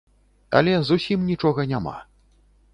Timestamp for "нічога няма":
1.29-1.95